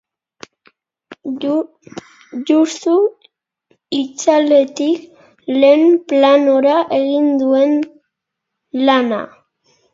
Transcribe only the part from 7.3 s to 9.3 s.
duen lana.